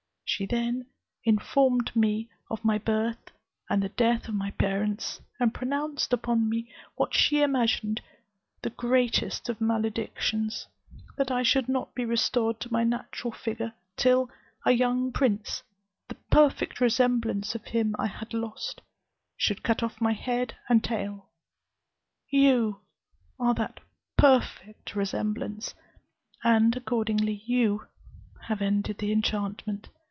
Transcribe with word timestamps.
She 0.33 0.45
then 0.45 0.85
informed 1.25 1.93
me 1.93 2.29
of 2.49 2.63
my 2.63 2.77
birth, 2.77 3.31
and 3.69 3.83
the 3.83 3.89
death 3.89 4.29
of 4.29 4.33
my 4.33 4.51
parents, 4.51 5.19
and 5.41 5.53
pronounced 5.53 6.13
upon 6.13 6.49
me 6.49 6.71
what 6.95 7.13
she 7.13 7.41
imagined 7.41 7.99
the 8.61 8.69
greatest 8.69 9.49
of 9.49 9.59
maledictions: 9.59 10.65
That 11.17 11.31
I 11.31 11.43
should 11.43 11.67
not 11.67 11.93
be 11.93 12.05
restored 12.05 12.61
to 12.61 12.71
my 12.71 12.85
natural 12.85 13.33
figure 13.33 13.73
till 13.97 14.29
a 14.65 14.71
young 14.71 15.11
prince, 15.11 15.63
the 16.07 16.15
perfect 16.31 16.79
resemblance 16.79 17.53
of 17.53 17.65
him 17.65 17.93
I 17.99 18.07
had 18.07 18.33
lost, 18.33 18.79
should 19.35 19.63
cut 19.63 19.83
off 19.83 19.99
my 19.99 20.13
head 20.13 20.55
and 20.69 20.81
tail. 20.81 21.27
You 22.29 22.79
are 23.37 23.53
that 23.55 23.81
perfect 24.17 24.95
resemblance; 24.95 25.73
and, 26.41 26.73
accordingly, 26.77 27.43
you 27.45 27.85
have 28.43 28.61
ended 28.61 28.99
the 28.99 29.11
enchantment. 29.11 29.89